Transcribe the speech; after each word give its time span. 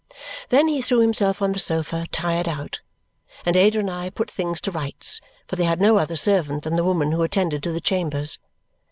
Then 0.49 0.67
he 0.67 0.81
threw 0.81 1.01
himself 1.01 1.43
on 1.43 1.51
the 1.51 1.59
sofa, 1.59 2.07
tired 2.11 2.47
out; 2.47 2.79
and 3.45 3.55
Ada 3.55 3.77
and 3.81 3.91
I 3.91 4.09
put 4.09 4.31
things 4.31 4.59
to 4.61 4.71
rights, 4.71 5.21
for 5.47 5.57
they 5.57 5.65
had 5.65 5.79
no 5.79 5.99
other 5.99 6.15
servant 6.15 6.63
than 6.63 6.75
the 6.75 6.83
woman 6.83 7.11
who 7.11 7.21
attended 7.21 7.61
to 7.61 7.71
the 7.71 7.81
chambers. 7.81 8.39